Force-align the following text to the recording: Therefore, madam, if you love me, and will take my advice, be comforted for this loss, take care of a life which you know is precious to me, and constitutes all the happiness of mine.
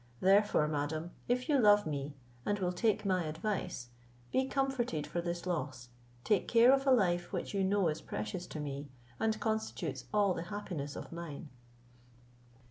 Therefore, 0.19 0.67
madam, 0.67 1.11
if 1.27 1.47
you 1.47 1.59
love 1.59 1.85
me, 1.85 2.15
and 2.43 2.57
will 2.57 2.71
take 2.71 3.05
my 3.05 3.25
advice, 3.25 3.89
be 4.31 4.47
comforted 4.47 5.05
for 5.05 5.21
this 5.21 5.45
loss, 5.45 5.89
take 6.23 6.47
care 6.47 6.73
of 6.73 6.87
a 6.87 6.91
life 6.91 7.31
which 7.31 7.53
you 7.53 7.63
know 7.63 7.87
is 7.87 8.01
precious 8.01 8.47
to 8.47 8.59
me, 8.59 8.89
and 9.19 9.39
constitutes 9.39 10.05
all 10.11 10.33
the 10.33 10.45
happiness 10.49 10.95
of 10.95 11.11
mine. 11.11 11.49